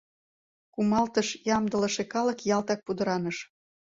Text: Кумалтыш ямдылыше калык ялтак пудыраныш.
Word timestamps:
Кумалтыш 0.73 1.27
ямдылыше 1.55 2.03
калык 2.13 2.39
ялтак 2.55 2.79
пудыраныш. 2.85 3.37